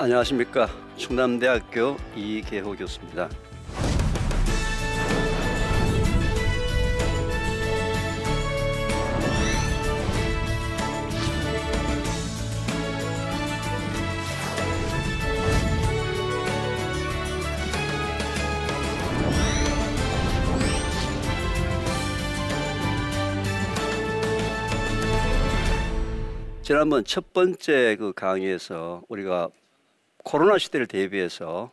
[0.00, 3.28] 안녕하십니까 충남대학교 이계호 교수입니다.
[26.62, 29.48] 지난번 첫 번째 그 강의에서 우리가
[30.28, 31.72] 코로나 시대를 대비해서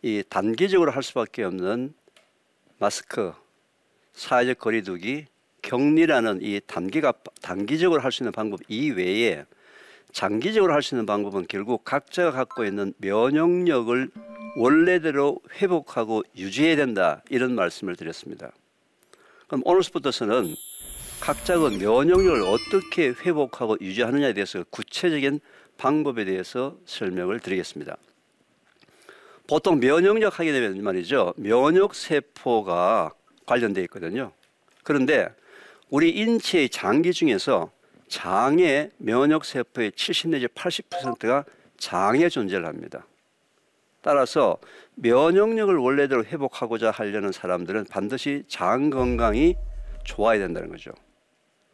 [0.00, 1.92] 이 단기적으로 할 수밖에 없는
[2.78, 3.34] 마스크,
[4.14, 5.26] 사회적 거리두기,
[5.60, 7.12] 격리라는 이 단기가
[7.42, 9.44] 단기적으로 할 수 있는 방법 이외에
[10.12, 14.10] 장기적으로 할 수 있는 방법은 결국 각자가 갖고 있는 면역력을
[14.56, 18.50] 원래대로 회복하고 유지해야 된다 이런 말씀을 드렸습니다.
[19.46, 20.54] 그럼 오늘부터서는
[21.20, 25.40] 각자가 면역력을 어떻게 회복하고 유지하느냐에 대해서 구체적인
[25.76, 27.96] 방법에 대해서 설명을 드리겠습니다.
[29.46, 31.34] 보통 면역력 하게 되면 말이죠.
[31.36, 33.12] 면역 세포가
[33.46, 34.32] 관련되어 있거든요.
[34.82, 35.28] 그런데
[35.90, 37.70] 우리 인체의 장기 중에서
[38.08, 41.44] 장의 면역 세포의 70 내지 80%가
[41.76, 43.06] 장에 존재를 합니다.
[44.00, 44.58] 따라서
[44.96, 49.56] 면역력을 원래대로 회복하고자 하려는 사람들은 반드시 장 건강이
[50.04, 50.92] 좋아야 된다는 거죠.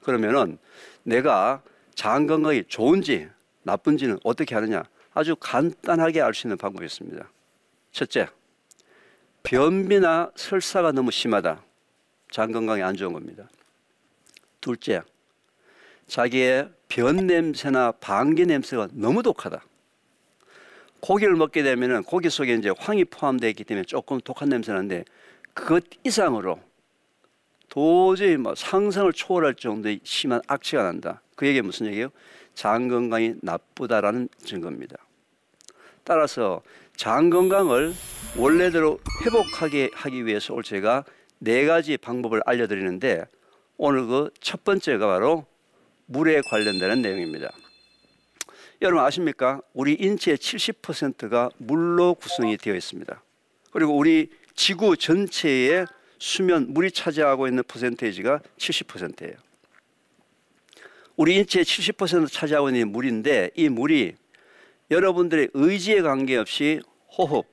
[0.03, 0.59] 그러면은
[1.03, 1.63] 내가
[1.95, 3.29] 장 건강이 좋은지
[3.71, 4.83] 나쁜지는 어떻게 하느냐?
[5.13, 7.29] 아주 간단하게 알 수 있는 방법이 있습니다.
[7.93, 8.29] 첫째,
[9.43, 11.63] 변비나 설사가 너무 심하다.
[12.31, 13.49] 장 건강에 안 좋은 겁니다.
[14.61, 15.03] 둘째,
[16.07, 19.65] 자기의 변 냄새나 방귀 냄새가 너무 독하다.
[21.01, 25.05] 고기를 먹게 되면 고기 속에 이제 황이 포함되어 있기 때문에 조금 독한 냄새 나는데
[25.55, 26.61] 그것 이상으로
[27.69, 31.23] 도저히 뭐 상상을 초월할 정도의 심한 악취가 난다.
[31.37, 32.11] 그 얘기 무슨 얘기예요?
[32.55, 34.97] 장 건강이 나쁘다라는 증거입니다.
[36.05, 36.63] 따라서
[36.97, 37.95] 장 건강을
[38.37, 41.05] 원래대로 회복하게 하기 위해서 오늘 제가
[41.39, 43.25] 네 가지 방법을 알려드리는데
[43.77, 45.47] 오늘 그 첫 번째가 바로
[46.07, 47.51] 물에 관련되는 내용입니다.
[48.83, 49.61] 여러분 아십니까?
[49.73, 53.23] 우리 인체의 70%가 물로 구성이 되어 있습니다.
[53.71, 55.87] 그리고 우리 지구 전체의
[56.19, 59.35] 수면 물이 차지하고 있는 퍼센테이지가 70%예요.
[61.21, 64.15] 우리 인체의 70% 차지하고 있는 물인데 이 물이
[64.91, 66.81] 여러분들의 의지에 관계없이
[67.15, 67.45] 호흡,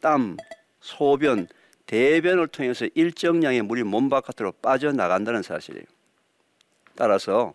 [0.00, 0.38] 땀,
[0.80, 1.46] 소변,
[1.84, 5.84] 대변을 통해서 일정량의 물이 몸 바깥으로 빠져나간다는 사실이에요.
[6.96, 7.52] 따라서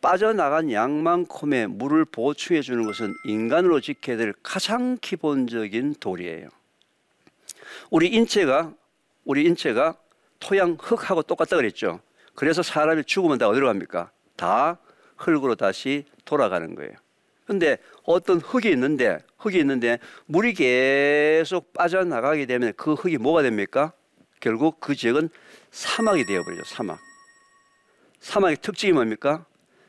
[0.00, 6.48] 빠져나간 양만큼의 물을 보충해 주는 것은 인간으로 지켜야 될 가장 기본적인 도리예요.
[7.90, 8.74] 우리 인체가
[9.24, 9.94] 우리 인체가
[10.40, 12.00] 토양 흙하고 똑같다 그랬죠.
[12.34, 14.10] 그래서 사람이 죽으면 다 어디로 갑니까?
[14.34, 14.76] 다
[15.18, 16.92] 흙으로 다시 돌아가는 거예요.
[17.46, 23.92] 근데 어떤 흙이 있는데 흙이 있는데 물이 계속 빠져나가게 되면 그 흙이 뭐가 됩니까?
[24.40, 25.30] 결국 그 지역은
[25.70, 26.64] 사막이 되어버리죠.
[26.64, 26.98] 사막.
[28.20, 29.46] 사막의 특징이 뭡니까?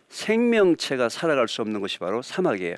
[0.08, 2.78] 생명체가 살아갈 수 없는 것이 바로 사막이에요.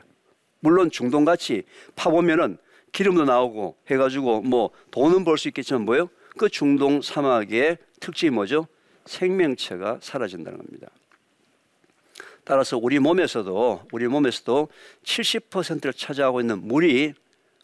[0.59, 1.63] 물론 중동같이
[1.95, 2.57] 파보면은
[2.91, 6.09] 기름도 나오고 해가지고 뭐 돈은 벌 수 있겠지만 뭐요?
[6.37, 8.67] 그 중동 사막의 특징이 뭐죠?
[9.05, 10.87] 생명체가 사라진다는 겁니다.
[12.51, 14.67] 따라서 우리 몸에서도 우리 몸에서도
[15.05, 17.13] 70%를 차지하고 있는 물이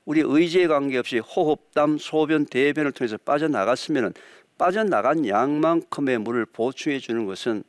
[0.06, 4.14] 우리 의지에 관계없이 호흡, 땀, 소변, 대변을 통해서 빠져나갔으면
[4.58, 7.66] 빠져나간 양만큼의 물을 보충해 주는 것은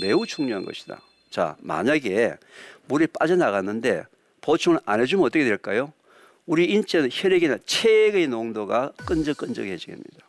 [0.00, 1.02] 매우 중요한 것이다.
[1.28, 2.36] 자, 만약에
[2.86, 4.04] 물이 빠져나갔는데
[4.40, 5.92] 보충을 안 해주면 어떻게 될까요?
[6.46, 10.26] 우리 인체는 혈액이나 체액의 농도가 끈적끈적해지게 됩니다.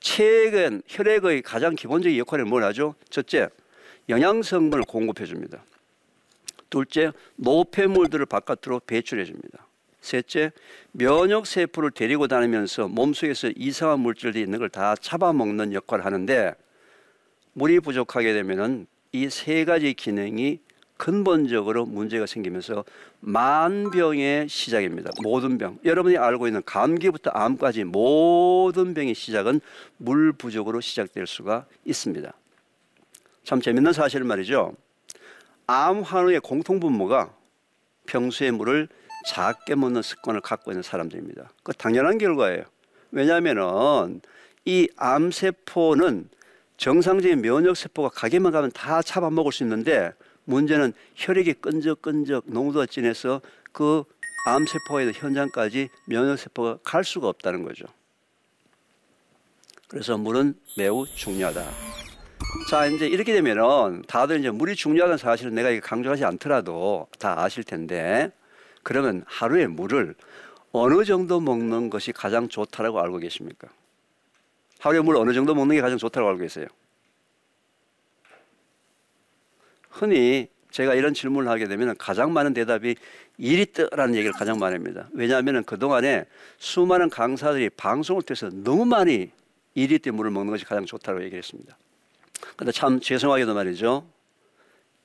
[0.00, 2.96] 체액은 혈액의 가장 기본적인 역할을 뭘 하죠?
[3.08, 3.50] 첫째,
[4.08, 5.64] 영양 성분을 공급해 줍니다.
[6.70, 9.66] 둘째, 노폐물들을 바깥으로 배출해 줍니다.
[10.00, 10.52] 셋째,
[10.92, 16.52] 면역 세포를 데리고 다니면서 몸속에서 이상한 물질들이 있는 걸 다 잡아먹는 역할을 하는데
[17.54, 20.58] 물이 부족하게 되면은 이 세 가지 기능이
[20.96, 22.84] 근본적으로 문제가 생기면서
[23.20, 25.10] 만병의 시작입니다.
[25.22, 25.78] 모든 병.
[25.84, 29.60] 여러분이 알고 있는 감기부터 암까지 모든 병의 시작은
[29.96, 32.32] 물 부족으로 시작될 수가 있습니다.
[33.44, 34.74] 참 재밌는 사실은 말이죠.
[35.66, 37.34] 암 환우의 공통분모가
[38.06, 38.88] 평소에 물을
[39.26, 41.50] 작게 먹는 습관을 갖고 있는 사람들입니다.
[41.62, 42.64] 그 당연한 결과예요.
[43.10, 44.20] 왜냐하면은
[44.64, 46.28] 이 암세포는
[46.76, 50.12] 정상적인 면역세포가 가게만 가면 다 잡아먹을 수 있는데
[50.44, 53.40] 문제는 혈액이 끈적끈적 농도가 진해서
[53.72, 54.04] 그
[54.46, 57.86] 암세포의 현장까지 면역세포가 갈 수가 없다는 거죠.
[59.88, 61.64] 그래서 물은 매우 중요하다.
[62.68, 68.32] 자, 이제 이렇게 되면은 다들 이제 물이 중요하다는 사실은 내가 강조하지 않더라도 다 아실 텐데
[68.82, 70.14] 그러면 하루에 물을
[70.72, 73.68] 어느 정도 먹는 것이 가장 좋다라고 알고 계십니까?
[74.80, 76.66] 하루에 물 어느 정도 먹는 게 가장 좋다고 알고 계세요?
[79.90, 82.96] 흔히 제가 이런 질문을 하게 되면 가장 많은 대답이
[83.38, 85.08] 2리터라는 얘기를 가장 많이 합니다.
[85.12, 86.24] 왜냐하면 그동안에
[86.58, 89.30] 수많은 강사들이 방송을 통해서 너무 많이
[89.76, 91.76] 2리터 물을 먹는 것이 가장 좋다고 얘기를 했습니다.
[92.56, 94.06] 근데 참 죄송하게도 말이죠.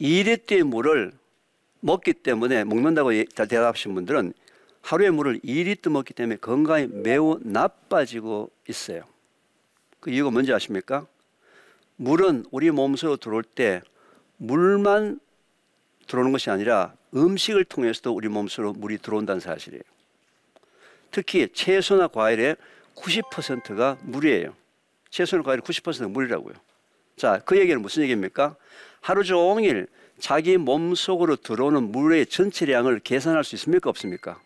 [0.02, 1.12] 2리터의 물을
[1.82, 4.34] 먹기 때문에 먹는다고 대답하신 분들은
[4.82, 9.04] 하루에 물을 2리터 먹기 때문에 건강이 매우 나빠지고 있어요.
[10.00, 11.06] 그 이유가 뭔지 아십니까?
[11.98, 13.82] 물은 우리 몸속으로 들어올 때
[14.38, 15.20] 물만
[16.08, 19.84] 들어오는 것이 아니라 음식을 통해서도 우리 몸속으로 물이 들어온다는 사실이에요.
[21.12, 22.56] 특히 채소나 과일의
[22.96, 24.56] 90%가 물이에요.
[25.10, 26.54] 채소나 과일 90%가 물이라고요.
[27.20, 28.56] 자, 그 얘기는 무슨 얘기입니까?
[29.02, 29.88] 하루 종일
[30.20, 33.90] 자기 몸 속으로 들어오는 물의 전체량을 계산할 수 있습니까?
[33.90, 34.40] 없습니까?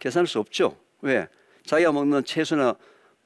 [0.00, 0.76] 계산할 수 없죠.
[1.00, 1.28] 왜?
[1.64, 2.74] 자기가 먹는 채소나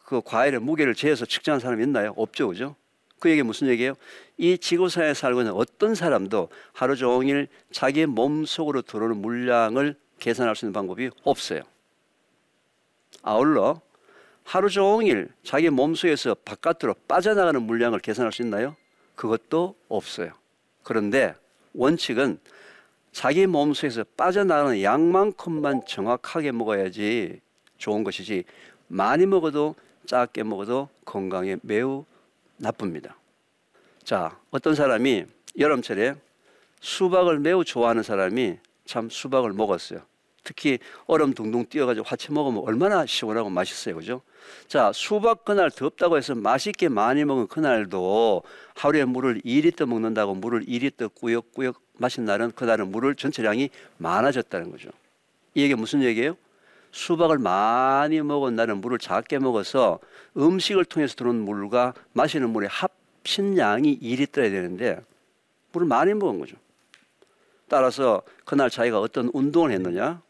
[0.05, 2.13] 그 과일의 무게를 재서 측정한 사람이 있나요?
[2.19, 2.49] 없죠.
[2.49, 2.77] 그죠?
[3.19, 3.95] 그 얘기 무슨 얘기예요?
[4.37, 10.67] 이 지구상에 살고 있는 어떤 사람도 하루 종일 자기 몸 속으로 들어오는 물량을 계산할 수
[10.67, 11.63] 있는 방법이 없어요.
[13.23, 13.81] 아울러
[14.47, 18.77] 하루 종일 자기 몸속에서 바깥으로 빠져나가는 물량을 계산할 수 있나요?
[19.17, 20.31] 그것도 없어요.
[20.85, 21.35] 그런데
[21.75, 22.39] 원칙은
[23.11, 27.41] 자기 몸속에서 빠져나가는 양만큼만 정확하게 먹어야지
[27.77, 28.45] 좋은 것이지
[28.87, 29.75] 많이 먹어도
[30.07, 32.05] 작게 먹어도 건강에 매우
[32.57, 33.17] 나쁩니다.
[34.05, 35.25] 자, 어떤 사람이
[35.59, 36.15] 여름철에
[36.81, 40.03] 수박을 매우 좋아하는 사람이 참 수박을 먹었어요.
[40.47, 43.97] 특히 얼음 둥둥 뛰어가지고 화채 먹으면 얼마나 시원하고 맛있어요.
[43.97, 44.23] 그죠?
[44.69, 48.45] 자, 수박 그날 덥다고 해서 맛있게 많이 먹은 그날도
[48.77, 54.91] 하루에 물을 2리터 먹는다고 물을 2리터 꾸역꾸역 마신 날은 그날은 물을 전체량이 많아졌다는 거죠.
[55.55, 56.37] 이 얘기 무슨 얘기예요?
[56.93, 59.99] 수박을 많이 먹은 날은 물을 작게 먹어서
[60.37, 65.01] 음식을 통해서 들어온 물과 마시는 물의 합신량이 2리터야 되는데
[65.73, 66.57] 물을 많이 먹은 거죠.
[67.69, 70.23] 따라서 그날 자기가 어떤 운동을 했느냐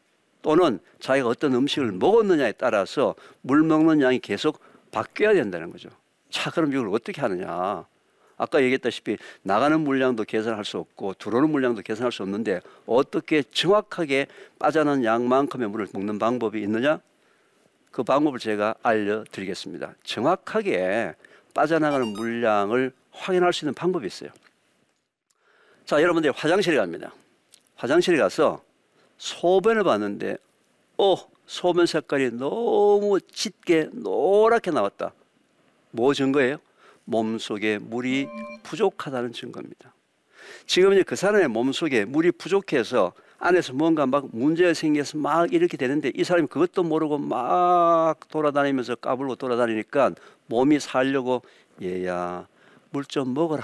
[0.46, 4.60] 또는 자기가 어떤 음식을 먹었느냐에 따라서 물 먹는 양이 계속
[4.92, 5.88] 바뀌어야 된다는 거죠.
[6.30, 7.84] 자, 그럼 이걸 어떻게 하느냐?
[8.36, 14.28] 아까 얘기했다시피 나가는 물량도 계산할 수 없고 들어오는 물량도 계산할 수 없는데 어떻게 정확하게
[14.60, 17.00] 빠져나는 양만큼의 물을 먹는 방법이 있느냐?
[17.90, 19.94] 그 방법을 제가 알려드리겠습니다.
[20.04, 21.16] 정확하게
[21.54, 24.30] 빠져나가는 물량을 확인할 수 있는 방법이 있어요.
[25.84, 27.12] 자, 여러분들 화장실에 갑니다.
[27.74, 28.64] 화장실에 가서
[29.18, 30.36] 소변을 봤는데
[30.98, 31.16] 어
[31.46, 35.12] 소변 색깔이 너무 짙게 노랗게 나왔다.
[35.90, 36.58] 뭐 증거예요?
[37.04, 38.28] 몸속에 물이
[38.64, 39.94] 부족하다는 증거입니다.
[40.66, 46.10] 지금 이제 그 사람의 몸속에 물이 부족해서 안에서 뭔가 막 문제가 생겨서 막 이렇게 되는데
[46.14, 50.12] 이 사람이 그것도 모르고 막 돌아다니면서 까불고 돌아다니니까
[50.46, 51.42] 몸이 살려고
[51.82, 52.46] 얘야
[52.90, 53.62] 물 좀 먹어라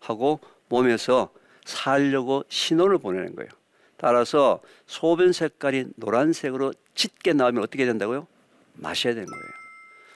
[0.00, 1.30] 하고 몸에서
[1.64, 3.50] 살려고 신호를 보내는 거예요.
[3.96, 8.26] 따라서 소변 색깔이 노란색으로 짙게 나오면 어떻게 된다고요?
[8.74, 9.44] 마셔야 되는 거예요.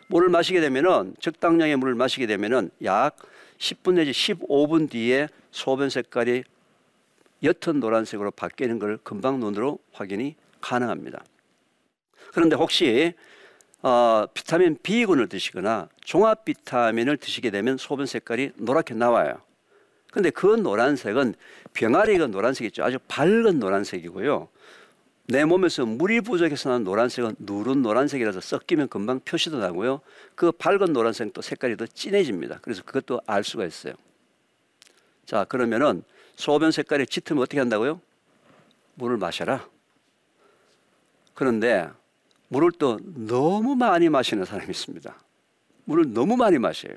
[0.09, 3.17] 물을 마시게 되면은 적당량의 물을 마시게 되면은 약
[3.59, 6.45] 10분 내지 15분 뒤에 소변 색깔이
[7.43, 11.25] 옅은 노란색으로 바뀌는 걸 금방 눈으로 확인이 가능합니다.
[12.33, 13.15] 그런데 혹시
[13.83, 19.41] 어, 비타민 B군을 드시거나 종합 비타민을 드시게 되면 소변 색깔이 노랗게 나와요.
[20.19, 21.37] 근데 그 노란색은
[21.75, 22.83] 병아리가 노란색이죠.
[22.83, 24.49] 아주 밝은 노란색이고요.
[25.29, 30.01] 내 몸에서 물이 부족해서 나는 노란색은 누른 노란색이라서 섞이면 금방 표시도 나고요.
[30.35, 32.59] 그 밝은 노란색 또 색깔이 더 진해집니다.
[32.63, 33.95] 그래서 그것도 알 수가 있어요.
[35.25, 36.03] 자, 그러면은
[36.35, 38.01] 소변 색깔이 짙으면 어떻게 한다고요?
[38.97, 39.69] 물을 마셔라.
[41.35, 41.89] 그런데
[42.49, 45.17] 물을 또 너무 많이 마시는 사람이 있습니다.
[45.85, 46.97] 물을 너무 많이 마셔요.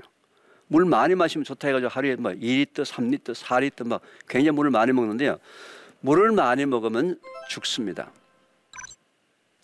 [0.72, 4.00] 물 많이 마시면 좋다 해가지고 하루에 뭐 2리터, 3리터, 4리터 막
[4.30, 5.38] 굉장히 물을 많이 먹는데요.
[6.00, 8.10] 물을 많이 먹으면 죽습니다.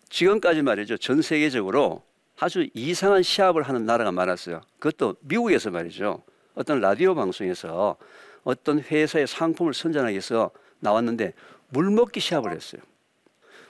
[0.10, 0.98] 지금까지 말이죠.
[0.98, 2.04] 전 세계적으로
[2.38, 4.60] 아주 이상한 시합을 하는 나라가 많았어요.
[4.80, 6.24] 그것도 미국에서 말이죠.
[6.56, 7.96] 어떤 라디오 방송에서
[8.44, 11.34] 어떤 회사의 상품을 선전하기 위해서 나왔는데
[11.70, 12.82] 물 먹기 시합을 했어요.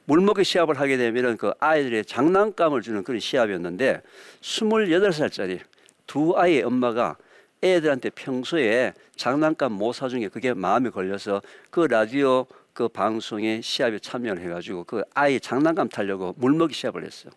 [0.05, 4.01] 물 먹기 시합을 하게 되면 그 아이들의 장난감을 주는 그런 시합이었는데
[4.41, 5.59] 28살짜리
[6.07, 7.17] 두 아이의 엄마가
[7.63, 14.43] 애들한테 평소에 장난감 못 사준 게 그게 마음에 걸려서 그 라디오 그 방송에 시합에 참여를
[14.43, 17.31] 해가지고 그 아이 장난감 타려고 물먹이 시합을 했어요.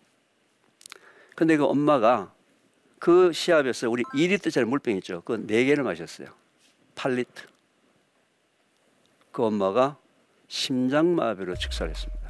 [1.35, 2.31] 근데 그 엄마가
[2.99, 5.23] 그 시합에서 우리 2리터짜리 물병 있죠.
[5.25, 6.27] 그 4개를 마셨어요.
[6.93, 7.49] 8리터.
[9.31, 9.97] 그 엄마가
[10.47, 12.20] 심장마비로 즉사했습니다.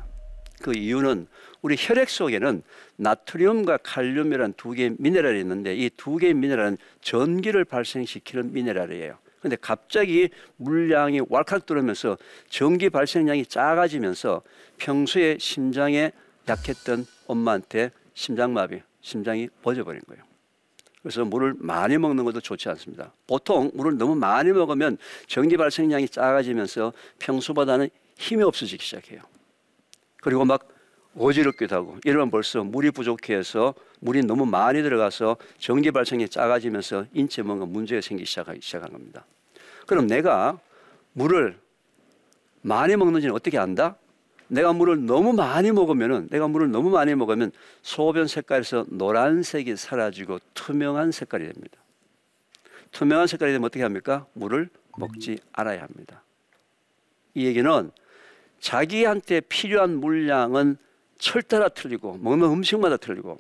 [0.62, 1.28] 그 이유는
[1.62, 2.64] 우리 혈액 속에는
[2.96, 9.18] 나트륨과 칼륨이라는 두 개의 미네랄이 있는데 이 두 개의 미네랄은 전기를 발생시키는 미네랄이에요.
[9.42, 12.18] 근데 갑자기 물량이 왈칵 들어오면서
[12.50, 14.44] 전기 발생량이 작아지면서
[14.78, 16.12] 평소에 심장에
[16.48, 20.24] 약했던 엄마한테 심장마비, 심장이 멎어버린 거예요.
[21.02, 23.12] 그래서 물을 많이 먹는 것도 좋지 않습니다.
[23.26, 29.22] 보통 물을 너무 많이 먹으면 전기 발생량이 작아지면서 평소보다는 힘이 없어지기 시작해요.
[30.22, 30.68] 그리고 막
[31.18, 37.66] 어지럽기도 하고 이러면 벌써 물이 부족해서 물이 너무 많이 들어가서 전기 발생이 작아지면서 인체에 뭔가
[37.66, 39.26] 문제가 생기기 시작한 겁니다.
[39.86, 40.58] 그럼 내가
[41.14, 41.60] 물을
[42.62, 43.98] 많이 먹는지는 어떻게 안다?
[44.48, 47.52] 내가 물을 너무 많이 먹으면은 내가 물을 너무 많이 먹으면
[47.82, 51.78] 소변 색깔에서 노란색이 사라지고 투명한 색깔이 됩니다.
[52.92, 54.28] 투명한 색깔이 되면 어떻게 합니까?
[54.34, 56.22] 물을 먹지 않아야 합니다.
[57.34, 57.92] 이 얘기는
[58.62, 60.78] 자기한테 필요한 물량은
[61.18, 63.38] 철 따라 틀리고 먹는 음식마다 틀리고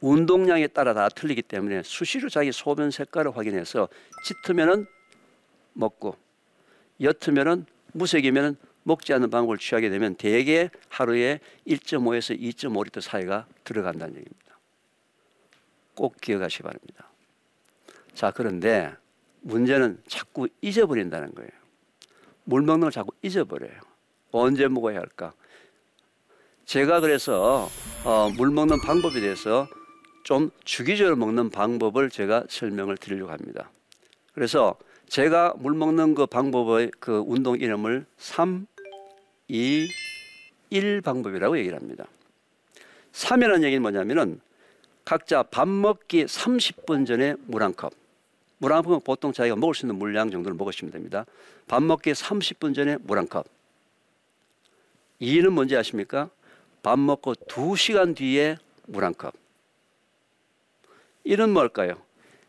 [0.00, 3.88] 운동량에 따라 다 틀리기 때문에 수시로 자기 소변 색깔을 확인해서
[4.24, 4.86] 짙으면은
[5.74, 6.16] 먹고
[7.00, 14.58] 옅으면은 무색이면은 먹지 않는 방법을 취하게 되면 대개 하루에 1.5에서 2.5리터 사이가 들어간다는 얘기입니다.
[15.94, 17.08] 꼭 기억하시기 바랍니다.
[18.14, 18.92] 자, 그런데
[19.40, 21.50] 문제는 자꾸 잊어버린다는 거예요.
[22.44, 23.93] 물 먹는 걸 자꾸 잊어버려요.
[24.40, 25.32] 언제 먹어야 할까?
[26.64, 27.68] 제가 그래서
[28.04, 29.68] 어, 물 먹는 방법에 대해서
[30.24, 33.70] 좀 주기적으로 먹는 방법을 제가 설명을 드리려고 합니다.
[34.32, 34.76] 그래서
[35.08, 38.66] 제가 물 먹는 그 방법의 그 운동 이름을 3,
[39.48, 39.88] 2,
[40.70, 42.06] 1 방법이라고 얘기를 합니다.
[43.12, 44.40] 3이라는 얘기는 뭐냐면은
[45.04, 47.92] 각자 밥 먹기 30분 전에 물 한 컵.
[48.58, 51.26] 물 한 컵은 보통 자기가 먹을 수 있는 물량 정도를 먹으시면 됩니다.
[51.68, 53.44] 밥 먹기 30분 전에 물 한 컵.
[55.20, 56.30] 2는 뭔지 아십니까?
[56.82, 58.56] 밥 먹고 2시간 뒤에
[58.86, 59.34] 물 한 컵.
[61.26, 62.02] 1은 뭘까요?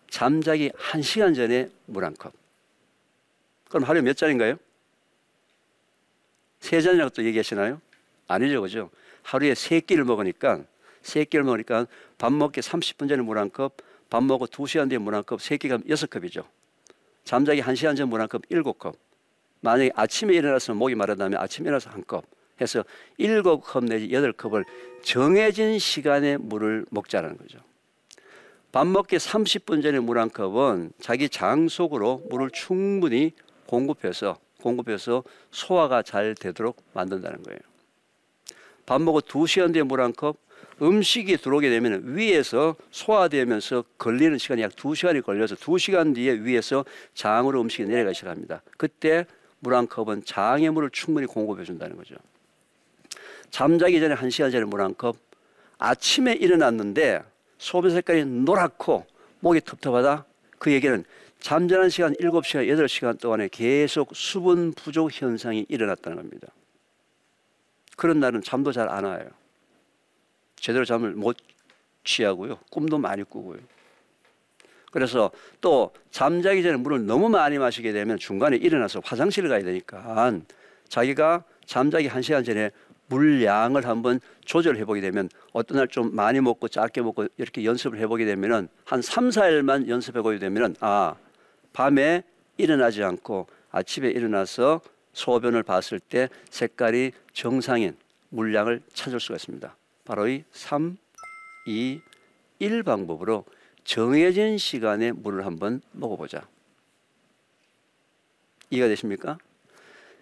[0.10, 2.34] 잠자기 1시간 전에 물 한 컵.
[3.70, 4.58] 그럼 하루에 몇 잔인가요?
[6.60, 7.80] 세 잔이라고 또 얘기하시나요?
[8.28, 8.90] 아니죠, 그죠?
[9.24, 10.64] 하루에 세 끼를 먹으니까
[11.02, 13.78] 세 끼를 먹으니까 밥 먹기 30분 전에 물 한 컵,
[14.10, 16.48] 밥 먹고 2시간 뒤에 물 한 컵, 세 끼가 여섯 컵이죠.
[17.24, 18.96] 잠자기 1시간 전물한 컵, 일곱 컵.
[19.62, 22.26] 만약에 아침에 일어나서 목이 마르다면 아침에 일어나서 한 컵.
[22.62, 22.84] 해서
[23.18, 24.66] 일곱 컵 내지 여덟 컵을
[25.04, 27.60] 정해진 시간에 물을 먹자라는 거죠.
[28.72, 33.34] 밥 먹기 30분 전에 물 한 컵은 자기 장 속으로 물을 충분히
[33.68, 37.60] 공급해서 공급해서 소화가 잘 되도록 만든다는 거예요.
[38.86, 40.38] 밥 먹고 두 시간 뒤에 물 한 컵,
[40.82, 46.84] 음식이 들어오게 되면 위에서 소화되면서 걸리는 시간이 약두 시간이 걸려서 두 시간 뒤에 위에서
[47.14, 48.62] 장으로 음식이 내려가기 시작합니다.
[48.78, 49.26] 그때
[49.60, 52.16] 물 한 컵은 장의 물을 충분히 공급해 준다는 거죠.
[53.50, 55.16] 잠자기 전에 한 시간 전에 물 한 컵,
[55.78, 57.24] 아침에 일어났는데
[57.58, 59.06] 소변 색깔이 노랗고
[59.40, 60.26] 목이 텁텁하다.
[60.60, 61.04] 그 얘기는
[61.40, 66.48] 잠자는 시간 7시간, 8시간 동안에 계속 수분 부족 현상이 일어났다는 겁니다.
[67.98, 69.28] 그런 날은 잠도 잘 안 와요.
[70.56, 71.38] 제대로 잠을 못
[72.04, 72.60] 취하고요.
[72.72, 73.60] 꿈도 많이 꾸고요.
[74.92, 75.30] 그래서
[75.62, 80.32] 또 잠자기 전에 물을 너무 많이 마시게 되면 중간에 일어나서 화장실을 가야 되니까
[80.88, 82.72] 자기가 잠자기 한 시간 전에
[83.08, 88.08] 물량을 한번 조절해 보게 되면 어떤 날 좀 많이 먹고 짧게 먹고 이렇게 연습을 해
[88.08, 91.16] 보게 되면은 한 3, 4일만 연습해 보게 되면은 아,
[91.74, 92.24] 밤에
[92.58, 94.82] 일어나지 않고 아침에 일어나서
[95.14, 97.96] 소변을 봤을 때 색깔이 정상인
[98.30, 99.76] 물량을 찾을 수가 있습니다.
[100.04, 100.98] 바로 이 3,
[101.68, 102.00] 2,
[102.60, 103.46] 1 방법으로
[103.84, 106.48] 정해진 시간에 물을 한번 먹어보자.
[108.72, 109.38] 이해가 되십니까?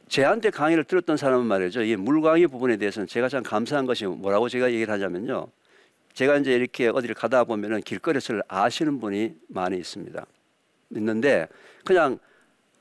[0.07, 1.83] 제한테 강의를 들었던 사람은 말이죠.
[1.83, 5.47] 이 물강의 부분에 대해서는 제가 참 감사한 것이 뭐라고 제가 얘기를 하자면요.
[6.13, 10.25] 제가 이제 이렇게 어디를 가다 보면은 길거리에서 아시는 분이 많이 있습니다.
[10.95, 11.47] 있는데
[11.83, 12.19] 그냥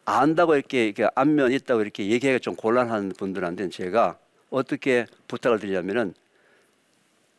[0.04, 4.18] 안다고 이렇게, 이렇게 안면 있다고 이렇게 얘기하기가 좀 곤란한 분들한테는 제가
[4.50, 6.12] 어떻게 부탁을 드리냐면은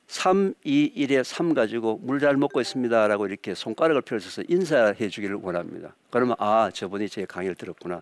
[0.08, 5.38] 3, 2, 1에 3 가지고 물 잘 먹고 있습니다 라고 이렇게 손가락을 펼쳐서 인사해 주기를
[5.42, 5.96] 원합니다.
[6.10, 8.02] 그러면 아, 저분이 제 강의를 들었구나.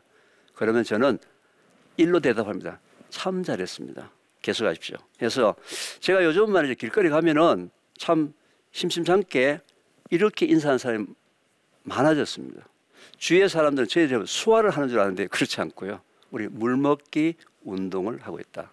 [0.53, 1.17] 그러면 저는
[2.01, 2.79] 일로 대답합니다.
[3.09, 4.11] 참 잘했습니다.
[4.41, 4.97] 계속하십시오.
[5.17, 5.55] 그래서
[5.99, 6.75] 제가 요즘 말이죠.
[6.75, 8.33] 길거리 가면은 참
[8.71, 9.59] 심심찮게
[10.09, 11.05] 이렇게 인사하는 사람이
[11.83, 12.67] 많아졌습니다.
[13.17, 16.01] 주위의 사람들은 대해 수화를 하는 줄 아는데 그렇지 않고요.
[16.31, 18.71] 우리 물 먹기 운동을 하고 있다.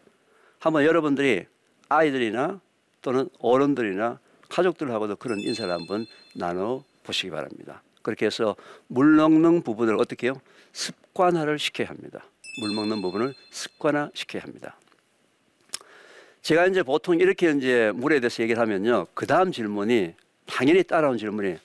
[0.58, 1.47] 한번 여러분들이
[1.88, 2.61] 아이들이나
[3.02, 4.18] 또는 어른들이나
[4.49, 7.82] 가족들하고도 그런 인사를 한번 나눠 보시기 바랍니다.
[8.02, 8.56] 그렇게 해서
[8.87, 10.40] 물 먹는 부분을 어떻게 해요?
[10.73, 12.25] 습관화를 시켜야 합니다.
[12.58, 14.76] 물 먹는 부분을 습관화 시켜야 합니다.
[16.42, 19.06] 제가 이제 보통 이렇게 이제 물에 대해서 얘기를 하면요.
[19.14, 20.14] 그 다음 질문이
[20.46, 21.56] 당연히 따라온 질문이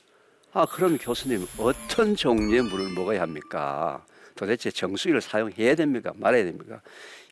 [0.52, 4.06] 아 그럼 교수님 어떤 종류의 물을 먹어야 합니까?
[4.36, 6.12] 도대체 정수기를 사용해야 됩니까?
[6.16, 6.82] 말아야 됩니까?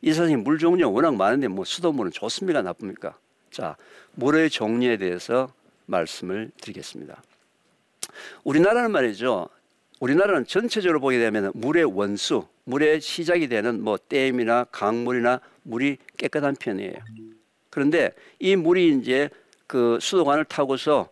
[0.00, 2.62] 이 선생님 물 종류가 워낙 많은데 뭐 수돗물은 좋습니까?
[2.62, 3.16] 나쁩니까?
[3.50, 3.76] 자
[4.14, 5.52] 물의 종류에 대해서
[5.86, 7.22] 말씀을 드리겠습니다.
[8.44, 9.48] 우리나라는 말이죠.
[10.02, 16.94] 우리나라는 전체적으로 보게 되면 물의 원수, 물의 시작이 되는 뭐 댐이나 강물이나 물이 깨끗한 편이에요.
[17.70, 19.30] 그런데 이 물이 이제
[19.68, 21.08] 그 수도관을 타고서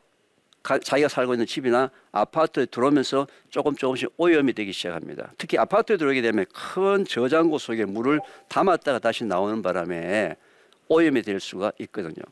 [0.65, 5.35] 가, 자기가 살고 있는 집이나 아파트에 들어오면서 조금 조금씩 오염이 되기 시작합니다.
[5.39, 10.35] 특히 아파트에 들어오게 되면 큰 저장고 속에 물을 담았다가 다시 나오는 바람에
[10.89, 12.25] 오염이 될 수가 있거든요.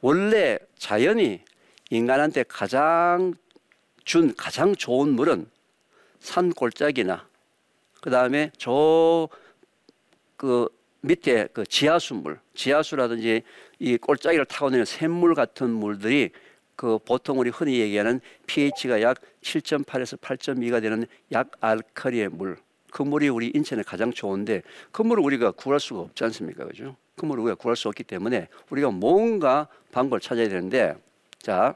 [0.00, 1.42] 원래 자연이
[1.90, 3.34] 인간한테 가장
[4.06, 5.57] 준 가장 좋은 물은
[6.20, 7.26] 산 골짜기나
[8.00, 9.28] 그 다음에 저
[10.38, 10.68] 그
[11.00, 13.42] 밑에 그 지하수물, 지하수라든지
[13.80, 16.30] 이 골짜기를 타고 내는 샘물 같은 물들이
[16.76, 22.56] 그 보통 우리 흔히 얘기하는 pH가 약 7.8에서 8.2가 되는 약 알칼리의 물.
[22.90, 26.64] 그 물이 우리 인체에 가장 좋은데 그 물을 우리가 구할 수가 없지 않습니까?
[26.64, 26.96] 그죠?
[27.16, 30.94] 그 물을 우리가 구할 수 없기 때문에 우리가 뭔가 방법을 찾아야 되는데
[31.42, 31.74] 자,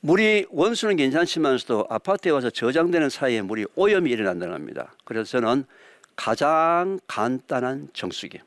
[0.00, 4.94] 물이 원수는 괜찮지만서도 아파트에 와서 저장되는 사이에 물이 오염이 일어난다는 겁니다.
[5.04, 5.64] 그래서 저는
[6.14, 8.38] 가장 간단한 정수기,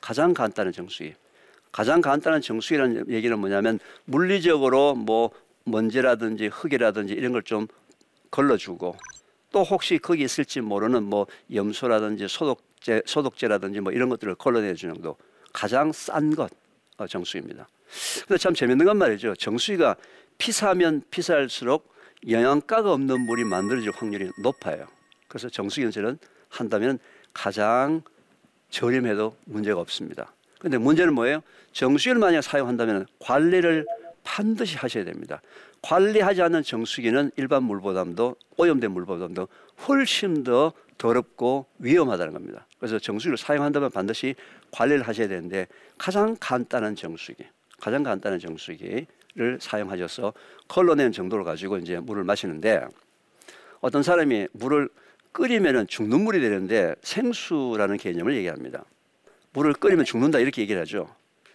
[0.00, 1.14] 가장 간단한 정수기,
[1.72, 5.30] 가장 간단한 정수기라는 얘기는 뭐냐면 물리적으로 뭐
[5.64, 7.66] 먼지라든지 흙이라든지 이런 걸 좀
[8.34, 8.96] 걸러주고
[9.52, 15.16] 또 혹시 거기 있을지 모르는 뭐 염소라든지 소독제, 소독제라든지 뭐 이런 것들을 걸러내주는 정도
[15.52, 16.50] 가장 싼 것
[17.08, 17.68] 정수기입니다.
[18.26, 19.36] 근데 참 재밌는 건 말이죠.
[19.36, 19.94] 정수기가
[20.38, 21.92] 피사면 피사할수록
[22.28, 24.86] 영양가가 없는 물이 만들어질 확률이 높아요.
[25.28, 26.18] 그래서 정수 견제는
[26.48, 26.98] 한다면
[27.32, 28.02] 가장
[28.70, 30.32] 저렴해도 문제가 없습니다.
[30.58, 31.42] 근데 문제는 뭐예요?
[31.72, 33.84] 정수기를 만약 사용한다면 관리를
[34.22, 35.42] 반드시 하셔야 됩니다.
[35.82, 39.48] 관리하지 않는 정수기는 일반 물보다도 오염된 물보다도
[39.86, 42.66] 훨씬 더 더럽고 위험하다는 겁니다.
[42.78, 44.34] 그래서 정수기를 사용한다면 반드시
[44.70, 45.66] 관리를 하셔야 되는데
[45.98, 47.44] 가장 간단한 정수기,
[47.80, 50.32] 가장 간단한 정수기 를 사용하셔서
[50.68, 52.86] 걸러내는 정도를 가지고 이제 물을 마시는데
[53.80, 54.88] 어떤 사람이 물을
[55.32, 58.84] 끓이면 죽는 물이 되는데 생수라는 개념을 얘기합니다.
[59.52, 61.08] 물을 끓이면 죽는다 이렇게 얘기를 하죠.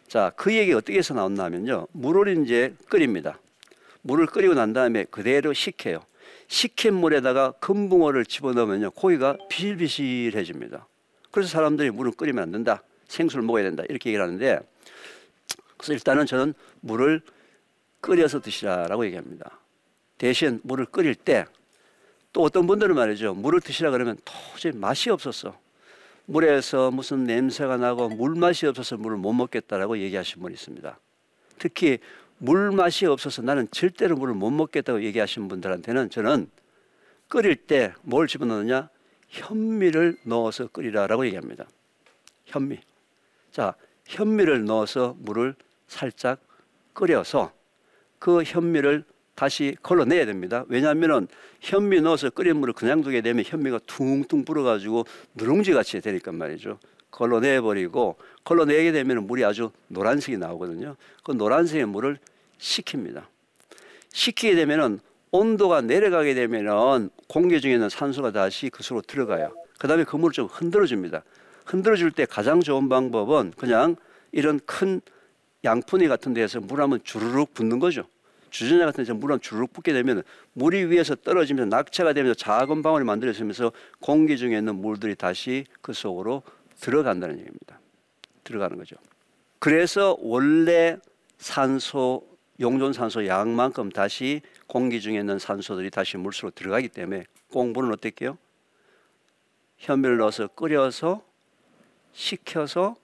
[0.10, 1.88] 자, 그 얘기 어떻게 해서 나왔나 하면요.
[1.94, 3.40] 물을 이제 끓입니다.
[4.02, 6.04] 물을 끓이고 난 다음에 그대로 식혀요.
[6.50, 8.92] 식힌 물에다가 금붕어를 집어넣으면요.
[8.92, 10.86] 고기가 비실비실해집니다.
[11.32, 12.84] 그래서 사람들이 물을 끓이면 안 된다.
[13.08, 13.84] 생수를 먹어야 된다.
[13.88, 14.60] 이렇게 얘기를 하는데
[15.78, 17.22] 그래서 일단은 저는 물을
[18.02, 19.60] 끓여서 드시라라고 얘기합니다.
[20.18, 21.46] 대신 물을 끓일 때
[22.32, 23.34] 또 어떤 분들은 말이죠.
[23.34, 25.58] 물을 드시라 그러면 도저히 맛이 없었어.
[26.26, 31.00] 물에서 무슨 냄새가 나고 물 맛이 없어서 물을 못 먹겠다라고 얘기하신 분이 있습니다.
[31.58, 31.98] 특히
[32.38, 36.50] 물 맛이 없어서 나는 절대로 물을 못 먹겠다고 얘기하신 분들한테는 저는
[37.28, 38.90] 끓일 때 뭘 집어넣느냐?
[39.28, 41.68] 현미를 넣어서 끓이라라고 얘기합니다.
[42.46, 42.80] 현미.
[43.52, 43.74] 자,
[44.06, 45.56] 현미를 넣어서 물을
[45.88, 46.40] 살짝
[46.94, 47.52] 끓여서
[48.20, 49.04] 그 현미를
[49.36, 50.66] 다시 걸러내야 됩니다.
[50.68, 51.28] 왜냐하면
[51.62, 55.06] 현미 넣어서 끓인 물을 그냥 두게 되면 현미가 퉁퉁 불어가지고
[55.36, 56.78] 누룽지 같이 되니까 말이죠.
[57.10, 60.96] 걸러내 버리고 걸러내게 되면 물이 아주 노란색이 나오거든요.
[61.24, 62.18] 그 노란색의 물을
[62.58, 63.30] 식힙니다.
[64.12, 65.00] 식히게 되면은
[65.32, 69.54] 온도가 내려가게 되면은 공기 중에 있는 산소가 다시 그 속으로 들어가요.
[69.78, 71.24] 그 다음에 그 물을 좀 흔들어 줍니다.
[71.66, 73.96] 흔들어 줄 때 가장 좋은 방법은 그냥
[74.32, 75.02] 이런 큰
[75.64, 78.06] 양푼이 같은 데에서 물 한번 주르륵 붓는 거죠.
[78.50, 83.04] 주전자 같은 데서 물 한번 주르륵 붓게 되면 물이 위에서 떨어지면서 낙차가 되면서 작은 방울이
[83.04, 86.42] 만들어지면서 공기 중에 있는 물들이 다시 그 속으로
[86.80, 87.80] 들어간다는 얘기입니다.
[88.44, 88.96] 들어가는 거죠.
[89.60, 90.98] 그래서 원래
[91.38, 92.28] 산소
[92.60, 98.38] 용존 산소 양만큼 다시 공기 중에 있는 산소들이 다시 물속으로 들어가기 때문에 공부는 어떻게 해요?
[99.78, 101.24] 현미를 넣어서 끓여서
[102.14, 102.96] 식혀서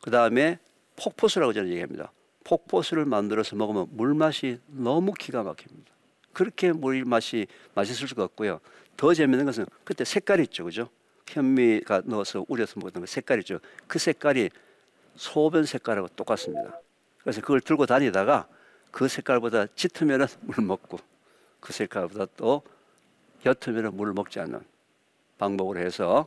[0.00, 0.58] 그 다음에
[0.98, 2.12] 폭포수라고 저는 얘기합니다.
[2.44, 5.92] 폭포수를 만들어서 먹으면 물 맛이 너무 기가 막힙니다.
[6.32, 8.60] 그렇게 물 맛이 맛있을 수가 없고요.
[8.96, 10.88] 더 재밌는 것은 그때 색깔이 있죠, 그죠?
[11.26, 13.60] 현미가 넣어서 우려서 먹던 그 색깔이 있죠.
[13.86, 14.50] 그 색깔이
[15.16, 16.80] 소변 색깔하고 똑같습니다.
[17.22, 18.48] 그래서 그걸 들고 다니다가
[18.90, 20.98] 그 색깔보다 짙으면 물 먹고
[21.60, 22.62] 그 색깔보다 또
[23.44, 24.60] 옅으면 물을 먹지 않는
[25.38, 26.26] 방법으로 해서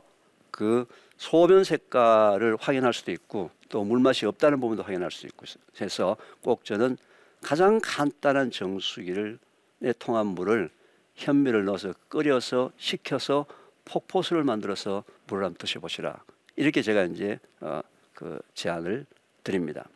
[0.50, 0.86] 그
[1.22, 5.46] 소변 색깔을 확인할 수도 있고 또 물맛이 없다는 부분도 확인할 수 있고
[5.80, 6.96] 해서 꼭 저는
[7.40, 9.38] 가장 간단한 정수기를
[10.00, 10.68] 통한 물을
[11.14, 13.46] 현미를 넣어서 끓여서 식혀서
[13.84, 16.24] 폭포수를 만들어서 물을 한번 드셔보시라
[16.56, 17.82] 이렇게 제가 이제 어,
[18.14, 19.06] 그 제안을
[19.44, 19.88] 드립니다.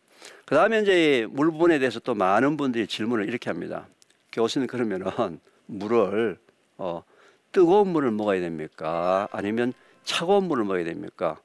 [0.44, 3.88] 그 다음에 이제 물 부분에 대해서 또 많은 분들이 질문을 이렇게 합니다.
[4.30, 6.38] 교수님 그러면은 물을
[6.78, 7.02] 어,
[7.50, 9.26] 뜨거운 물을 먹어야 됩니까?
[9.32, 9.72] 아니면
[10.06, 11.38] 차가운 물을 먹어야 됩니까?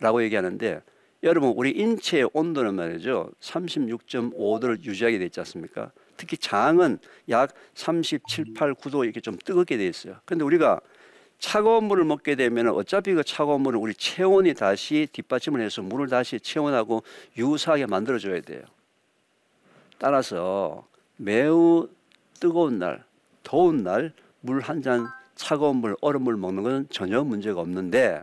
[0.00, 0.82] 라고 얘기하는데
[1.22, 5.90] 여러분 우리 인체의 온도는 말이죠 36.5도를 유지하게 돼 있지 않습니까?
[6.16, 6.98] 특히 장은
[7.30, 10.16] 약 37, 8, 9도 이렇게 좀 뜨겁게 돼 있어요.
[10.26, 10.80] 근데 우리가
[11.38, 16.40] 차가운 물을 먹게 되면 어차피 그 차가운 물을 우리 체온이 다시 뒷받침을 해서 물을 다시
[16.40, 17.04] 체온하고
[17.36, 18.62] 유사하게 만들어줘야 돼요.
[19.98, 21.88] 따라서 매우
[22.40, 23.04] 뜨거운 날,
[23.42, 28.22] 더운 날 물 한 잔 차가운 물, 얼음물 먹는 것은 전혀 문제가 없는데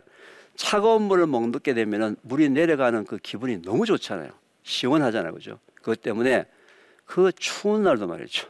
[0.54, 4.30] 차가운 물을 먹게 되면 물이 내려가는 그 기분이 너무 좋잖아요.
[4.62, 5.32] 시원하잖아요.
[5.32, 5.58] 그죠?
[5.76, 6.46] 그것 때문에
[7.06, 8.48] 그 추운 날도 말이죠.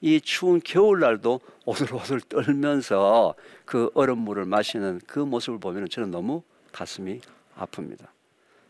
[0.00, 6.42] 이 추운 겨울날도 오들오들 떨면서 그 얼음물을 마시는 그 모습을 보면 저는 너무
[6.72, 7.20] 가슴이
[7.58, 8.06] 아픕니다.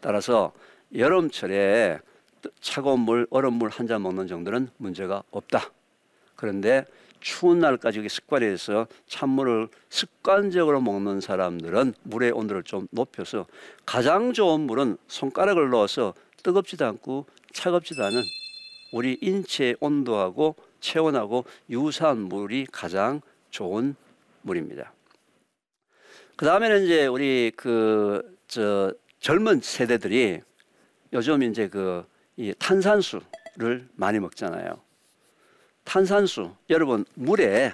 [0.01, 0.53] 따라서
[0.95, 1.99] 여름철에
[2.61, 5.71] 차가운 물, 얼음물 한 잔 먹는 정도는 문제가 없다.
[6.37, 6.87] 그런데
[7.27, 13.47] 추운 날까지 습관이 돼서 찬물을 습관적으로 먹는 사람들은 물의 온도를 좀 높여서
[13.85, 18.23] 가장 좋은 물은 손가락을 넣어서 뜨겁지도 않고 차갑지도 않은
[18.93, 23.97] 우리 인체의 온도하고 체온하고 유사한 물이 가장 좋은
[24.43, 24.93] 물입니다.
[26.37, 30.41] 그 다음에는 이제 우리 그 저 젊은 세대들이
[31.13, 34.86] 요즘 이제 그이 탄산수를 많이 먹잖아요.
[35.87, 37.73] 탄산수 여러분 물에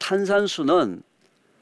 [0.00, 1.02] 탄산수는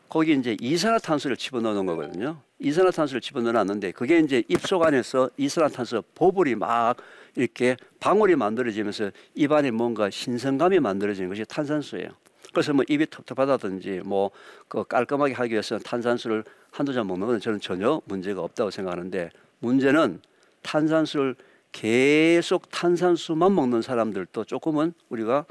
[0.09, 2.41] 거기 이제 이산화탄소를 집어넣는 거거든요.
[2.59, 6.97] 이산화탄소를 집어넣었는데 그게 이제 입속 안에서 이산화탄소 버블이 막
[7.37, 12.09] 이렇게 방울이 만들어지면서 입 안에 뭔가 신선감이 만들어지는 것이 탄산수예요.
[12.53, 14.31] 그래서 뭐 입이 텁텁하다든지 뭐
[14.71, 20.21] 그 깔끔하게 하기 위해서 탄산수를 한두 잔 먹는 것은 저는 전혀 문제가 없다고 생각하는데 문제는
[20.63, 21.35] 탄산수를
[21.73, 25.45] 계속 탄산수만 먹는 사람들도 조금은 우리가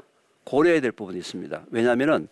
[0.44, 1.64] 고려해야 될 부분이 있습니다.
[1.70, 2.28] 왜냐하면은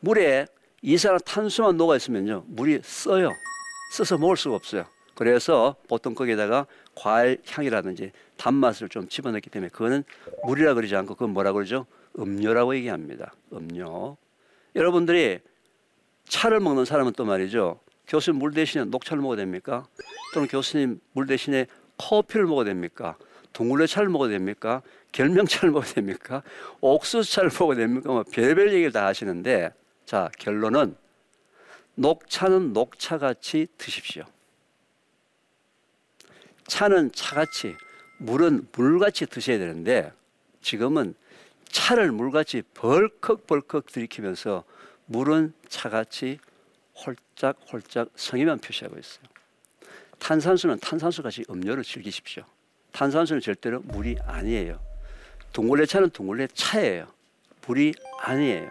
[0.00, 0.46] 물에
[0.82, 3.30] 이산화탄소만 녹아 있으면요 물이 써요.
[3.92, 4.86] 써서 먹을 수가 없어요.
[5.14, 10.04] 그래서 보통 거기에다가 과일 향이라든지 단맛을 좀 집어넣기 때문에 그거는
[10.46, 11.86] 물이라 그러지 않고 그건 뭐라 그러죠?
[12.18, 13.34] 음료라고 얘기합니다.
[13.52, 14.16] 음료.
[14.74, 15.40] 여러분들이
[16.26, 17.80] 차를 먹는 사람은 또 말이죠.
[18.08, 19.86] 교수님 물 대신에 녹차를 먹어야 됩니까?
[20.32, 21.66] 또는 교수님 물 대신에
[22.00, 23.16] 커피를 먹어야 됩니까?
[23.52, 24.80] 동굴레차를 먹어야 됩니까?
[25.12, 26.42] 결명차를 먹어야 됩니까?
[26.80, 28.10] 옥수수차를 먹어야 됩니까?
[28.10, 29.70] 뭐 별별 얘기를 다 하시는데
[30.06, 30.96] 자 결론은
[31.96, 34.24] 녹차는 녹차같이 드십시오.
[36.66, 37.76] 차는 차같이
[38.18, 40.12] 물은 물같이 드셔야 되는데
[40.62, 41.14] 지금은
[41.68, 44.64] 차를 물같이 벌컥벌컥 들이키면서
[45.06, 46.38] 물은 차같이
[46.94, 49.24] 홀짝홀짝 성의만 표시하고 있어요.
[50.20, 52.44] 탄산수는 탄산수 같이 음료를 즐기십시오.
[52.92, 54.78] 탄산수는 절대로 물이 아니에요.
[55.52, 57.06] 동굴레차는 동굴레차예요.
[57.66, 58.70] 물이 아니에요.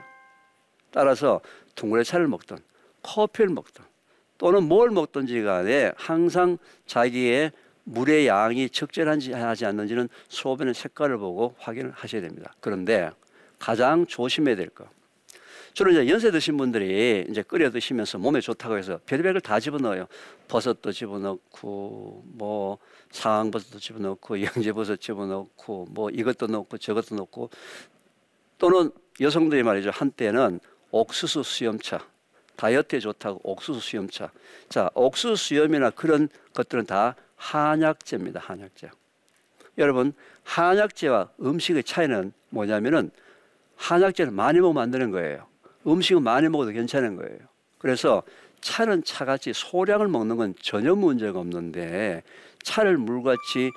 [0.92, 1.42] 따라서
[1.76, 2.58] 동굴레차를 먹든
[3.04, 3.84] 커피를 먹든
[4.38, 7.52] 또는 뭘 먹든지 간에 항상 자기의
[7.84, 12.54] 물의 양이 적절한지 하지 않는지는 소변의 색깔을 보고 확인을 하셔야 됩니다.
[12.60, 13.10] 그런데
[13.58, 14.88] 가장 조심해야 될 것.
[15.74, 20.08] 주로 이제 연세 드신 분들이 이제 끓여 드시면서 몸에 좋다고 해서 별별 걸다 집어넣어요.
[20.48, 22.78] 버섯도 집어넣고 뭐
[23.12, 27.50] 상황버섯도 집어넣고 영재버섯 집어넣고 뭐 이것도 넣고 저것도 넣고.
[28.58, 29.92] 또는 여성들이 말이죠.
[29.92, 30.60] 한때는
[30.92, 32.06] 옥수수 수염차
[32.56, 34.32] 다이어트에 좋다고 옥수수 수염차.
[34.68, 38.42] 자 옥수수 수염이나 그런 것들은 다 한약재입니다.
[38.42, 38.90] 한약재.
[39.80, 43.12] 여러분 한약재와 음식의 차이는 뭐냐면은
[43.78, 45.48] 한약재를 많이 먹으면 안 되는 거예요
[45.88, 47.38] 음식은 많이 먹어도 괜찮은 거예요
[47.78, 48.24] 그래서
[48.62, 52.24] 차는 차같이 소량을 먹는 건 전혀 문제가 없는데
[52.64, 53.72] 차를 물같이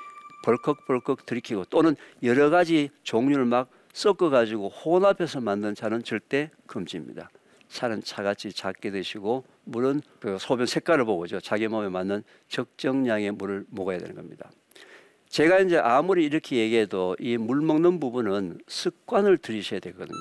[0.45, 7.31] 벌컥벌컥 들이키고 또는 여러 가지 종류를 막 섞어가지고 혼합해서 만든 차는 절대 금지입니다.
[7.69, 11.41] 차는 차같이 작게 드시고 물은 그 소변 색깔을 보고죠.
[11.41, 14.51] 자기 몸에 맞는 적정량의 물을 먹어야 되는 겁니다.
[15.29, 20.19] 제가 이제 아무리 이렇게 얘기해도 이 물 먹는 부분은 습관을 들이셔야 되거든요.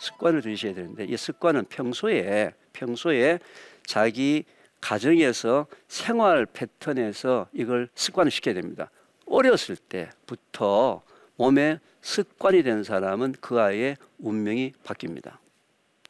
[0.00, 3.38] 습관을 들이셔야 되는데 이 습관은 평소에 평소에
[3.86, 4.44] 자기
[4.80, 8.90] 가정에서 생활 패턴에서 이걸 습관을 시켜야 됩니다.
[9.26, 11.02] 어렸을 때부터
[11.36, 15.38] 몸에 습관이 된 사람은 그 아이의 운명이 바뀝니다.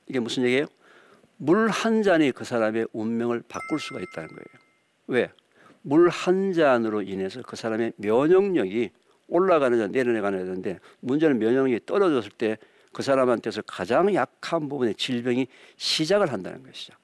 [0.08, 0.66] 이게 무슨 얘기예요?
[1.36, 4.64] 물 한 잔이 그 사람의 운명을 바꿀 수가 있다는 거예요.
[5.06, 5.30] 왜?
[5.82, 8.90] 물 한 잔으로 인해서 그 사람의 면역력이
[9.28, 12.58] 올라가는 내려가는 되는데 문제는 면역력이 떨어졌을 때
[12.94, 16.94] 그 사람한테서 가장 약한 부분의 질병이 시작을 한다는 것이죠.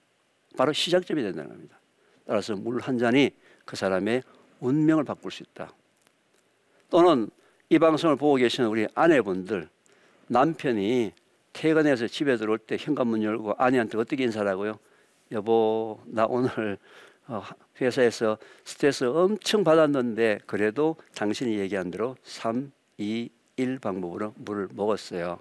[0.57, 1.79] 바로 시작점이 된다는 겁니다.
[2.27, 3.31] 따라서 물 한 잔이
[3.67, 4.23] 그 사람의
[4.61, 5.73] 운명을 바꿀 수 있다.
[6.89, 7.29] 또는
[7.69, 9.69] 이 방송을 보고 계시는 우리 아내분들
[10.29, 11.13] 남편이
[11.53, 14.79] 퇴근해서 집에 들어올 때 현관문 열고 아내한테 어떻게 인사하고요?
[15.33, 16.79] 여보, 나 오늘
[17.27, 17.43] 어,
[17.81, 25.39] 회사에서 스트레스 엄청 받았는데 그래도 당신이 얘기한 대로 3, 2, 1 방법으로 물을 먹었어요.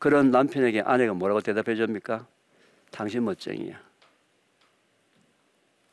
[0.00, 2.26] 그런 남편에게 아내가 뭐라고 대답해 줍니까?
[2.90, 3.78] 당신 멋쟁이야.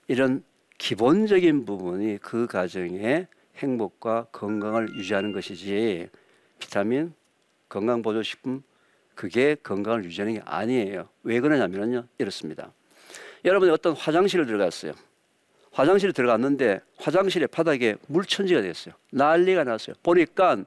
[0.07, 0.43] 이런
[0.77, 6.07] 기본적인 부분이 그 가정의 행복과 건강을 유지하는 것이지
[6.57, 7.13] 비타민,
[7.67, 8.63] 건강보조식품
[9.13, 11.09] 그게 건강을 유지하는 게 아니에요.
[11.23, 12.05] 왜 그러냐면요.
[12.17, 12.71] 이렇습니다.
[13.43, 14.93] 여러분이 어떤 화장실을 들어갔어요.
[15.71, 18.95] 화장실에 들어갔는데 화장실의 바닥에 물천지가 됐어요.
[19.11, 19.97] 난리가 났어요.
[20.01, 20.63] 보니까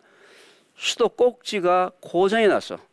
[0.76, 2.89] 수도 꼭지가 고장이 났어.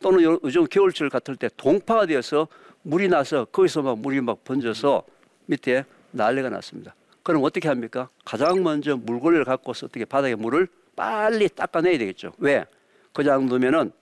[0.00, 2.48] 또는 요즘 겨울철 같을 때 동파가 되어서
[2.82, 5.04] 물이 나서 거기서 막 물이 막 번져서
[5.46, 6.94] 밑에 난리가 났습니다.
[7.22, 8.08] 그럼 어떻게 합니까?
[8.24, 12.32] 가장 먼저 물걸레를 갖고서 어떻게 바닥에 물을 빨리 닦아내야 되겠죠.
[12.38, 12.64] 왜?
[13.12, 13.92] 그 정도면은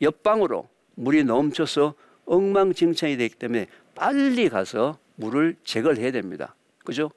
[0.00, 6.54] 옆방으로 물이 넘쳐서 엉망진창이 되기 때문에 빨리 가서 물을 제거를 해야 됩니다.
[6.84, 7.10] 그죠?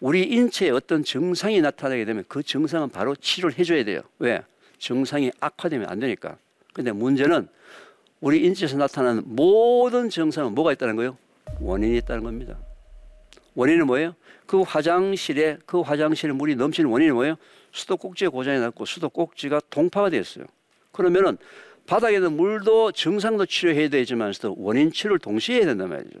[0.00, 4.00] 우리 인체에 어떤 증상이 나타나게 되면 그 증상은 바로 치료를 해줘야 돼요.
[4.18, 4.42] 왜?
[4.78, 6.36] 증상이 악화되면 안 되니까.
[6.74, 7.48] 근데 문제는
[8.20, 11.16] 우리 인체에서 나타나는 모든 증상은 뭐가 있다는 거예요?
[11.60, 12.58] 원인이 있다는 겁니다.
[13.54, 14.14] 원인은 뭐예요?
[14.46, 17.36] 그 화장실에 그 화장실에 물이 넘치는 원인이 뭐예요?
[17.72, 20.44] 수도꼭지에 고장이 났고 수도꼭지가 동파가 됐어요.
[20.90, 21.38] 그러면은
[21.86, 26.18] 바닥에 있는 물도 증상도 치료해야 되지만서도 원인 치료를 동시에 해야 된단 말이죠.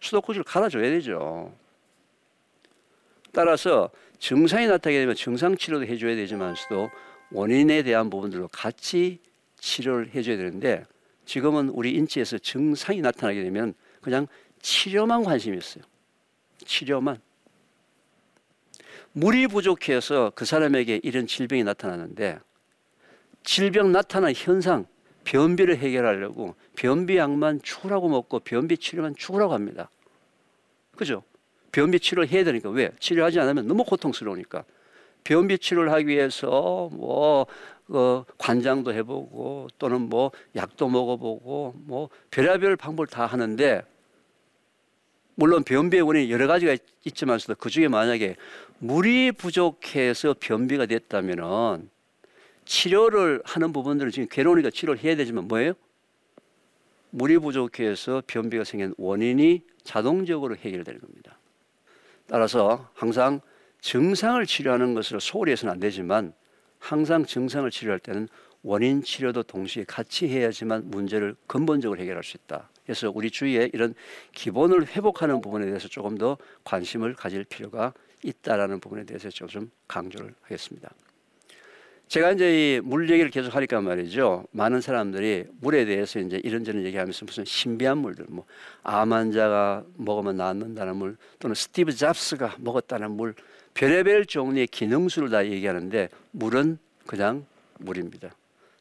[0.00, 1.52] 수도꼭지를 갈아줘야 되죠.
[3.32, 6.90] 따라서 증상이 나타나게 되면 증상 치료도 해줘야 되지만서도
[7.30, 9.20] 원인에 대한 부분들도 같이
[9.66, 10.86] 치료를 해줘야 되는데
[11.24, 14.28] 지금은 우리 인체에서 증상이 나타나게 되면 그냥
[14.62, 15.82] 치료만 관심이 있어요.
[16.64, 17.20] 치료만.
[19.12, 22.38] 물이 부족해서 그 사람에게 이런 질병이 나타나는데
[23.42, 24.86] 질병 나타난 현상,
[25.24, 29.90] 변비를 해결하려고 변비약만 추구라고 먹고 변비 치료만 추구라고 합니다.
[30.96, 31.24] 그죠?
[31.72, 32.92] 변비 치료를 해야 되니까 왜?
[33.00, 34.64] 치료하지 않으면 너무 고통스러우니까.
[35.24, 37.46] 변비 치료를 하기 위해서 뭐
[37.88, 43.82] 어, 관장도 해보고 또는 뭐 약도 먹어보고 뭐 별의별 방법을 다 하는데
[45.36, 48.36] 물론 변비의 원인이 여러 가지가 있지만서도 그 중에 만약에
[48.78, 51.90] 물이 부족해서 변비가 됐다면은
[52.64, 55.74] 치료를 하는 부분들은 지금 괴로우니까 치료를 해야 되지만 뭐예요?
[57.10, 61.38] 물이 부족해서 변비가 생긴 원인이 자동적으로 해결되는 겁니다.
[62.26, 63.40] 따라서 항상
[63.80, 66.32] 증상을 치료하는 것을 소홀히 해서는 안 되지만
[66.78, 68.28] 항상 증상을 치료할 때는
[68.62, 72.68] 원인 치료도 동시에 같이 해야지만 문제를 근본적으로 해결할 수 있다.
[72.84, 73.94] 그래서 우리 주위에 이런
[74.34, 77.92] 기본을 회복하는 부분에 대해서 조금 더 관심을 가질 필요가
[78.24, 80.90] 있다라는 부분에 대해서 좀 강조를 하겠습니다.
[82.08, 84.44] 제가 이제 이 물 얘기를 계속 하니까 말이죠.
[84.52, 88.44] 많은 사람들이 물에 대해서 이제 이런저런 얘기하면서 무슨 신비한 물들, 뭐
[88.84, 93.34] 암 환자가 먹으면 낫는다는 물, 또는 스티브 잡스가 먹었다는 물,
[93.76, 97.44] 별의별 종류의 기능수를 다 얘기하는데 물은 그냥
[97.78, 98.34] 물입니다.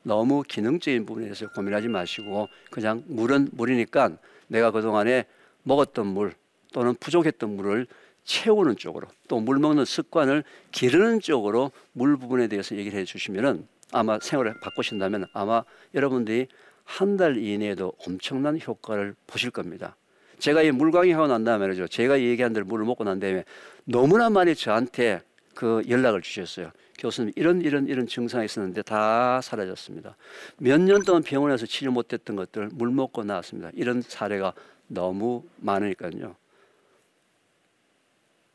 [0.03, 4.11] 너무 기능적인 부분에 대해서 고민하지 마시고 그냥 물은 물이니까
[4.47, 5.25] 내가 그동안에
[5.63, 6.33] 먹었던 물
[6.71, 7.87] 또는 부족했던 물을
[8.23, 14.17] 채우는 쪽으로 또 물 먹는 습관을 기르는 쪽으로 물 부분에 대해서 얘기를 해 주시면은 아마
[14.19, 16.47] 생활을 바꾸신다면 아마 여러분들이
[16.85, 19.95] 한 달 이내에도 엄청난 효과를 보실 겁니다.
[20.39, 23.43] 제가 이 물광이 하고 난 다음에 죠 제가 얘기한 대로 물을 먹고 난 다음에
[23.85, 25.21] 너무나 많이 저한테
[25.53, 26.71] 그 연락을 주셨어요.
[26.97, 30.15] 교수님 이런 이런 이런 증상이 있었는데 다 사라졌습니다.
[30.57, 33.71] 몇 년 동안 병원에서 치료 못했던 것들 물 먹고 나왔습니다.
[33.73, 34.53] 이런 사례가
[34.87, 36.35] 너무 많으니까요.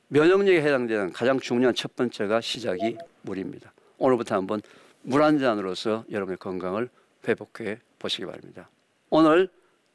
[0.08, 3.72] 면역력에 해당되는 가장 중요한 첫 번째가 시작이 물입니다.
[3.98, 4.60] 오늘부터 한번
[5.02, 6.88] 물 한 잔으로서 여러분의 건강을
[7.26, 8.68] 회복해 보시기 바랍니다.
[9.08, 9.48] 오늘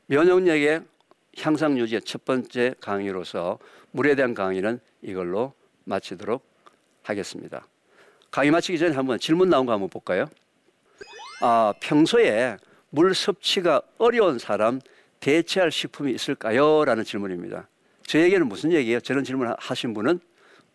[0.07, 0.81] 면역력의
[1.39, 3.59] 향상 유지의 첫 번째 강의로서
[3.91, 6.43] 물에 대한 강의는 이걸로 마치도록
[7.03, 7.67] 하겠습니다.
[8.31, 10.27] 강의 마치기 전에 한번 질문 나온 거 한번 볼까요?
[11.41, 12.57] 아, 평소에
[12.89, 14.79] 물 섭취가 어려운 사람
[15.19, 16.85] 대체할 식품이 있을까요?
[16.85, 17.67] 라는 질문입니다.
[18.07, 18.99] 저에게는 무슨 얘기예요?
[18.99, 20.19] 저런 질문 하신 분은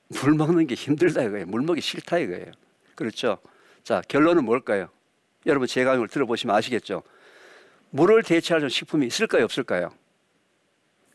[0.08, 1.46] 물 먹는 게 힘들다 이거예요.
[1.46, 2.46] 물 먹기 싫다 이거예요.
[2.94, 3.38] 그렇죠?
[3.82, 4.88] 자, 결론은 뭘까요?
[5.46, 7.02] 여러분 제 강의를 들어보시면 아시겠죠?
[7.90, 9.44] 물을 대체할 식품이 있을까요?
[9.44, 9.90] 없을까요?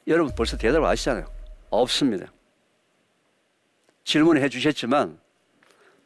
[0.07, 1.25] 여러분 벌써 대답을 아시잖아요.
[1.69, 2.31] 없습니다.
[4.03, 5.19] 질문을 해 주셨지만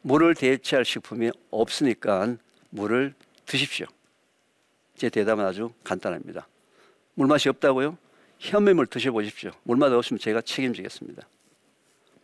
[0.02, 2.36] 물을 대체할 식품이 없으니까
[2.70, 3.86] 물을 드십시오.
[4.96, 6.48] 제 대답은 아주 간단합니다.
[7.14, 7.98] 물맛이 없다고요?
[8.38, 9.50] 현미물 드셔보십시오.
[9.64, 11.28] 물맛 없으면 제가 책임지겠습니다.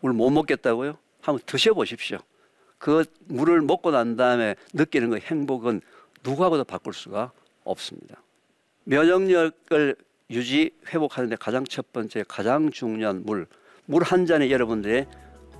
[0.00, 0.96] 물 못 먹겠다고요?
[1.20, 2.18] 한번 드셔보십시오.
[2.78, 5.82] 그 물을 먹고 난 다음에 느끼는 그 행복은
[6.24, 7.32] 누구하고도 바꿀 수가
[7.64, 8.22] 없습니다.
[8.84, 9.96] 면역력을
[10.30, 13.46] 유지 회복하는데 가장 첫 번째 가장 중요한 물,
[13.84, 15.06] 물 한 잔에 여러분들의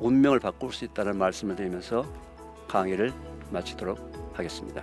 [0.01, 2.05] 운명을 바꿀 수 있다는 말씀을 드리면서
[2.69, 3.13] 강의를
[3.51, 4.83] 마치도록 하겠습니다.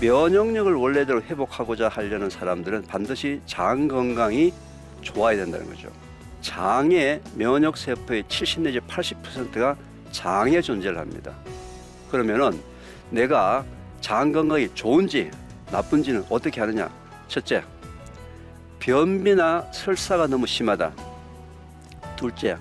[0.00, 4.52] 면역력을 원래대로 회복하고자 하려는 사람들은 반드시 장 건강이
[5.02, 5.90] 좋아야 된다는 거죠.
[6.40, 9.76] 장의 면역 세포의 70 내지 80%가
[10.10, 11.34] 장에 존재를 합니다.
[12.10, 12.58] 그러면은
[13.10, 13.64] 내가
[14.00, 15.30] 장 건강이 좋은지
[15.70, 16.90] 나쁜지는 어떻게 하느냐?
[17.28, 17.62] 첫째,
[18.78, 20.92] 변비나 설사가 너무 심하다.
[22.16, 22.56] 둘째,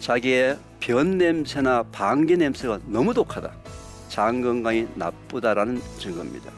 [0.00, 3.52] 자기의 변 냄새나 방귀 냄새가 너무 독하다.
[4.08, 6.50] 장 건강이 나쁘다라는 증거입니다.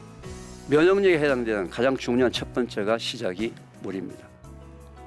[0.68, 4.26] 면역력에 해당되는 가장 중요한 첫 번째가 시작이 물입니다.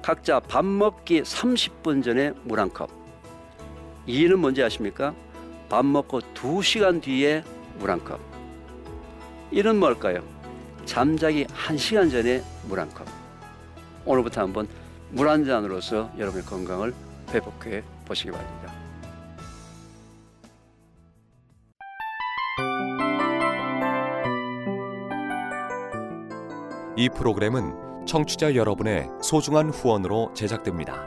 [0.02, 2.90] 각자 밥 먹기 30분 전에 물 한 컵.
[4.06, 5.14] 이는 뭔지 아십니까?
[5.68, 7.42] 밥 먹고 2시간 뒤에
[7.78, 8.20] 물 한 컵.
[9.50, 10.20] 이는 뭘까요?
[10.84, 13.06] 잠자기 1시간 전에 물 한 컵.
[14.04, 14.68] 오늘부터 한번
[15.10, 16.94] 물 한 잔으로서 여러분의 건강을
[17.32, 18.72] 회복해 보시기 바랍니다.
[26.96, 31.06] 이 프로그램은 청취자 여러분의 소중한 후원으로 제작됩니다.